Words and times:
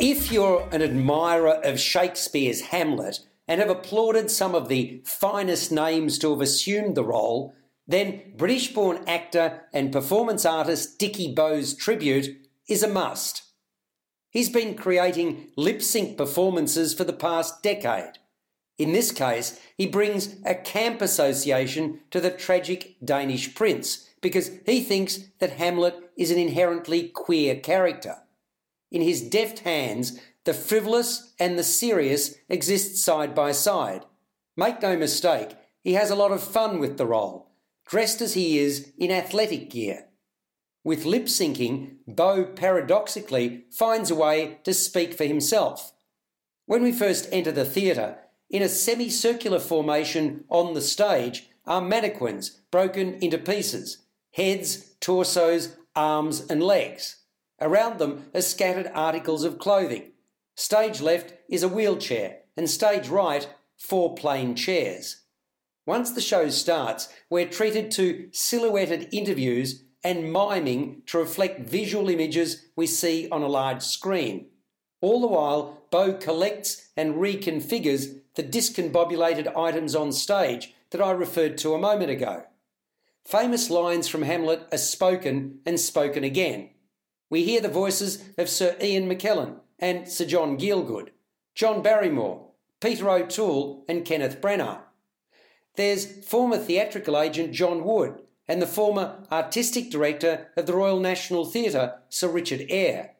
If 0.00 0.30
you're 0.30 0.68
an 0.70 0.80
admirer 0.80 1.54
of 1.64 1.80
Shakespeare's 1.80 2.60
Hamlet 2.60 3.18
and 3.48 3.60
have 3.60 3.68
applauded 3.68 4.30
some 4.30 4.54
of 4.54 4.68
the 4.68 5.02
finest 5.04 5.72
names 5.72 6.20
to 6.20 6.30
have 6.30 6.40
assumed 6.40 6.94
the 6.94 7.02
role, 7.02 7.52
then 7.88 8.22
British 8.36 8.72
born 8.72 9.02
actor 9.08 9.62
and 9.72 9.90
performance 9.90 10.46
artist 10.46 11.00
Dickie 11.00 11.34
Beau's 11.34 11.74
tribute 11.74 12.28
is 12.68 12.84
a 12.84 12.88
must. 12.88 13.42
He's 14.30 14.48
been 14.48 14.76
creating 14.76 15.48
lip 15.56 15.82
sync 15.82 16.16
performances 16.16 16.94
for 16.94 17.02
the 17.02 17.12
past 17.12 17.60
decade. 17.64 18.18
In 18.78 18.92
this 18.92 19.10
case, 19.10 19.58
he 19.76 19.88
brings 19.88 20.36
a 20.46 20.54
camp 20.54 21.02
association 21.02 22.02
to 22.12 22.20
the 22.20 22.30
tragic 22.30 22.94
Danish 23.04 23.52
prince 23.52 24.08
because 24.20 24.52
he 24.64 24.80
thinks 24.80 25.18
that 25.40 25.54
Hamlet 25.54 25.96
is 26.16 26.30
an 26.30 26.38
inherently 26.38 27.08
queer 27.08 27.56
character. 27.56 28.18
In 28.90 29.02
his 29.02 29.22
deft 29.22 29.60
hands, 29.60 30.18
the 30.44 30.54
frivolous 30.54 31.34
and 31.38 31.58
the 31.58 31.64
serious 31.64 32.36
exist 32.48 32.96
side 32.96 33.34
by 33.34 33.52
side. 33.52 34.04
Make 34.56 34.82
no 34.82 34.96
mistake, 34.96 35.56
he 35.82 35.94
has 35.94 36.10
a 36.10 36.16
lot 36.16 36.32
of 36.32 36.42
fun 36.42 36.78
with 36.78 36.96
the 36.96 37.06
role, 37.06 37.52
dressed 37.86 38.20
as 38.20 38.34
he 38.34 38.58
is 38.58 38.92
in 38.98 39.10
athletic 39.10 39.70
gear. 39.70 40.06
With 40.84 41.04
lip 41.04 41.26
syncing, 41.26 41.96
Beau 42.06 42.44
paradoxically 42.44 43.64
finds 43.70 44.10
a 44.10 44.14
way 44.14 44.58
to 44.64 44.72
speak 44.72 45.12
for 45.12 45.24
himself. 45.24 45.92
When 46.66 46.82
we 46.82 46.92
first 46.92 47.28
enter 47.30 47.52
the 47.52 47.64
theatre, 47.64 48.18
in 48.50 48.62
a 48.62 48.68
semicircular 48.68 49.58
formation 49.58 50.44
on 50.48 50.72
the 50.72 50.80
stage 50.80 51.50
are 51.66 51.82
mannequins 51.82 52.50
broken 52.70 53.14
into 53.14 53.38
pieces 53.38 53.98
heads, 54.32 54.94
torsos, 55.00 55.76
arms, 55.94 56.40
and 56.48 56.62
legs. 56.62 57.16
Around 57.60 57.98
them 57.98 58.30
are 58.34 58.40
scattered 58.40 58.90
articles 58.94 59.44
of 59.44 59.58
clothing. 59.58 60.12
Stage 60.54 61.00
left 61.00 61.34
is 61.48 61.62
a 61.62 61.68
wheelchair, 61.68 62.38
and 62.56 62.68
stage 62.68 63.08
right, 63.08 63.48
four 63.76 64.14
plain 64.14 64.54
chairs. 64.54 65.22
Once 65.86 66.10
the 66.10 66.20
show 66.20 66.48
starts, 66.48 67.08
we're 67.30 67.48
treated 67.48 67.90
to 67.92 68.28
silhouetted 68.32 69.08
interviews 69.12 69.84
and 70.04 70.32
miming 70.32 71.02
to 71.06 71.18
reflect 71.18 71.68
visual 71.68 72.08
images 72.08 72.66
we 72.76 72.86
see 72.86 73.28
on 73.30 73.42
a 73.42 73.48
large 73.48 73.82
screen. 73.82 74.46
All 75.00 75.20
the 75.20 75.26
while, 75.26 75.82
Beau 75.90 76.12
collects 76.12 76.88
and 76.96 77.14
reconfigures 77.14 78.20
the 78.34 78.42
discombobulated 78.42 79.56
items 79.56 79.94
on 79.94 80.12
stage 80.12 80.74
that 80.90 81.00
I 81.00 81.10
referred 81.10 81.58
to 81.58 81.74
a 81.74 81.78
moment 81.78 82.10
ago. 82.10 82.44
Famous 83.24 83.70
lines 83.70 84.08
from 84.08 84.22
Hamlet 84.22 84.66
are 84.72 84.78
spoken 84.78 85.60
and 85.66 85.78
spoken 85.78 86.24
again. 86.24 86.70
We 87.30 87.44
hear 87.44 87.60
the 87.60 87.68
voices 87.68 88.24
of 88.38 88.48
Sir 88.48 88.76
Ian 88.82 89.08
McKellen 89.08 89.56
and 89.78 90.08
Sir 90.08 90.24
John 90.24 90.56
Gielgud, 90.56 91.10
John 91.54 91.82
Barrymore, 91.82 92.52
Peter 92.80 93.10
O'Toole, 93.10 93.84
and 93.88 94.04
Kenneth 94.04 94.40
Branagh. 94.40 94.80
There's 95.76 96.24
former 96.26 96.56
theatrical 96.56 97.18
agent 97.18 97.52
John 97.52 97.84
Wood 97.84 98.22
and 98.48 98.62
the 98.62 98.66
former 98.66 99.24
artistic 99.30 99.90
director 99.90 100.48
of 100.56 100.66
the 100.66 100.72
Royal 100.72 101.00
National 101.00 101.44
Theatre, 101.44 102.00
Sir 102.08 102.28
Richard 102.28 102.64
Eyre. 102.70 103.10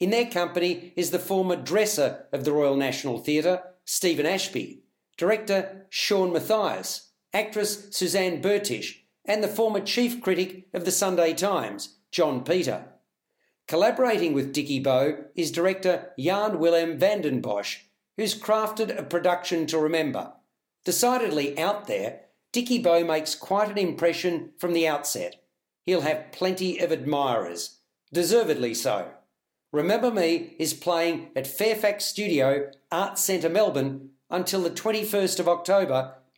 In 0.00 0.08
their 0.08 0.26
company 0.26 0.94
is 0.96 1.10
the 1.10 1.18
former 1.18 1.56
dresser 1.56 2.24
of 2.32 2.44
the 2.44 2.52
Royal 2.52 2.76
National 2.76 3.18
Theatre, 3.18 3.62
Stephen 3.84 4.24
Ashby, 4.24 4.84
director 5.18 5.86
Sean 5.90 6.32
Mathias, 6.32 7.10
actress 7.34 7.88
Suzanne 7.90 8.40
Bertish, 8.40 9.04
and 9.26 9.44
the 9.44 9.48
former 9.48 9.80
chief 9.80 10.22
critic 10.22 10.66
of 10.72 10.86
the 10.86 10.90
Sunday 10.90 11.34
Times, 11.34 11.98
John 12.10 12.42
Peter. 12.42 12.86
Collaborating 13.70 14.32
with 14.32 14.52
Dickie 14.52 14.80
Beau 14.80 15.26
is 15.36 15.52
director 15.52 16.10
Jan 16.18 16.58
Willem 16.58 16.98
van 16.98 17.20
den 17.20 17.40
Bosch, 17.40 17.82
who's 18.16 18.36
crafted 18.36 18.98
a 18.98 19.04
production 19.04 19.64
to 19.68 19.78
remember. 19.78 20.32
Decidedly 20.84 21.56
out 21.56 21.86
there, 21.86 22.22
Dickie 22.50 22.82
Beau 22.82 23.04
makes 23.04 23.36
quite 23.36 23.70
an 23.70 23.78
impression 23.78 24.50
from 24.58 24.72
the 24.72 24.88
outset. 24.88 25.44
He'll 25.86 26.00
have 26.00 26.32
plenty 26.32 26.80
of 26.80 26.90
admirers, 26.90 27.78
deservedly 28.12 28.74
so. 28.74 29.12
Remember 29.72 30.10
Me 30.10 30.56
is 30.58 30.74
playing 30.74 31.30
at 31.36 31.46
Fairfax 31.46 32.04
Studio, 32.04 32.72
Arts 32.90 33.22
Centre, 33.22 33.48
Melbourne 33.48 34.10
until 34.28 34.62
the 34.62 34.70
21st 34.70 35.38
of 35.38 35.48
October 35.48 36.14